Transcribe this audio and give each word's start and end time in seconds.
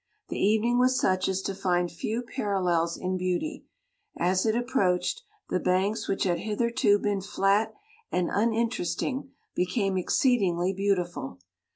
The 0.29 0.39
evening 0.39 0.79
was 0.79 0.99
such 0.99 1.29
as 1.29 1.43
to 1.43 1.53
find 1.53 1.91
few 1.91 2.23
parallels 2.23 2.97
in 2.97 3.17
beauty; 3.17 3.67
as 4.17 4.47
it 4.47 4.55
approached, 4.55 5.21
the 5.49 5.59
banks 5.59 6.07
which 6.07 6.23
had 6.23 6.39
hitherto 6.39 6.97
been 6.97 7.21
flat 7.21 7.75
and 8.11 8.27
uninteresting, 8.33 9.29
became 9.53 9.97
exceed 9.99 10.41
ingly 10.41 10.75
beautiful. 10.75 11.37